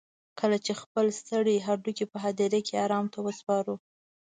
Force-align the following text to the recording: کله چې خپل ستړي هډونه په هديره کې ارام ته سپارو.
کله 0.39 0.57
چې 0.65 0.73
خپل 0.81 1.05
ستړي 1.19 1.55
هډونه 1.67 2.03
په 2.11 2.17
هديره 2.25 2.59
کې 2.67 2.75
ارام 2.85 3.05
ته 3.13 3.19
سپارو. 3.39 3.75